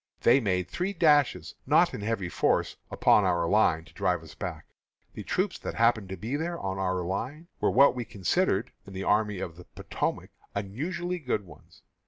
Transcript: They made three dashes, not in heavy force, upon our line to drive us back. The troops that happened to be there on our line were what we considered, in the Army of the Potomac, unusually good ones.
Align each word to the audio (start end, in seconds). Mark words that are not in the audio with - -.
They 0.21 0.39
made 0.39 0.67
three 0.67 0.93
dashes, 0.93 1.53
not 1.67 1.93
in 1.93 2.01
heavy 2.01 2.27
force, 2.27 2.75
upon 2.89 3.23
our 3.23 3.47
line 3.47 3.85
to 3.85 3.93
drive 3.93 4.23
us 4.23 4.33
back. 4.33 4.65
The 5.13 5.21
troops 5.21 5.59
that 5.59 5.75
happened 5.75 6.09
to 6.09 6.17
be 6.17 6.35
there 6.35 6.57
on 6.59 6.79
our 6.79 7.03
line 7.03 7.49
were 7.59 7.69
what 7.69 7.93
we 7.93 8.03
considered, 8.03 8.71
in 8.87 8.93
the 8.93 9.03
Army 9.03 9.37
of 9.37 9.57
the 9.57 9.65
Potomac, 9.65 10.31
unusually 10.55 11.19
good 11.19 11.45
ones. 11.45 11.83